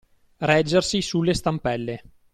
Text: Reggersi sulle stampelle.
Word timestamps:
Reggersi 0.39 1.03
sulle 1.03 1.35
stampelle. 1.35 2.01